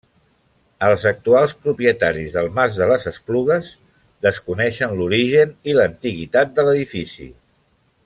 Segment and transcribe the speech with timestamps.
[0.85, 3.71] Els actuals propietaris del mas de les Esplugues
[4.29, 7.33] desconeixen l'origen i l'antiguitat de l'edifici.